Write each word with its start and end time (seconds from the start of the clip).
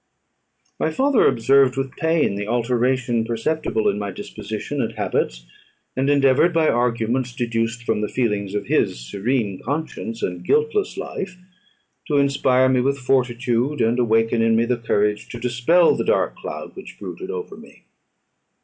My 0.79 0.89
father 0.89 1.27
observed 1.27 1.77
with 1.77 1.95
pain 1.95 2.33
the 2.33 2.47
alteration 2.47 3.23
perceptible 3.23 3.87
in 3.87 3.99
my 3.99 4.09
disposition 4.09 4.81
and 4.81 4.93
habits, 4.93 5.45
and 5.95 6.09
endeavoured 6.09 6.55
by 6.55 6.69
arguments 6.69 7.35
deduced 7.35 7.83
from 7.83 8.01
the 8.01 8.07
feelings 8.09 8.55
of 8.55 8.65
his 8.65 8.99
serene 8.99 9.61
conscience 9.63 10.23
and 10.23 10.43
guiltless 10.43 10.97
life, 10.97 11.37
to 12.07 12.17
inspire 12.17 12.67
me 12.67 12.81
with 12.81 12.97
fortitude, 12.97 13.79
and 13.79 13.99
awaken 13.99 14.41
in 14.41 14.55
me 14.55 14.65
the 14.65 14.77
courage 14.77 15.29
to 15.29 15.39
dispel 15.39 15.95
the 15.95 16.03
dark 16.03 16.35
cloud 16.35 16.75
which 16.75 16.97
brooded 16.97 17.29
over 17.29 17.55
me. 17.55 17.83